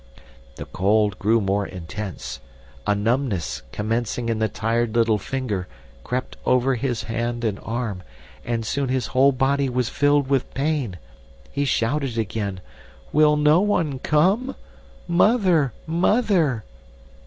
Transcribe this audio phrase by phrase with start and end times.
[0.55, 2.39] The cold grew more intense,
[2.87, 5.67] a numbness, commencing in the tired little finger,
[6.03, 8.01] crept over his hand and arm,
[8.43, 10.97] and soon his whole body was filled with pain.
[11.51, 12.61] He shouted again,
[13.13, 14.55] 'Will no one come?
[15.07, 15.71] Mother!
[15.85, 16.63] Mother!